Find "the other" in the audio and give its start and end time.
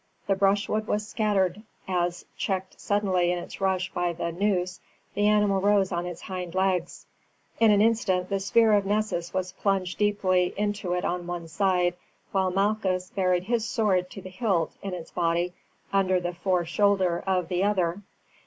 17.47-18.01